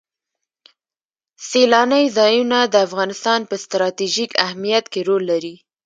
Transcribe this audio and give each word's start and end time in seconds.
سیلانی 1.49 2.05
ځایونه 2.17 2.59
د 2.67 2.75
افغانستان 2.87 3.39
په 3.49 3.55
ستراتیژیک 3.63 4.31
اهمیت 4.45 4.85
کې 4.93 5.01
رول 5.07 5.23
لري. 5.31 5.55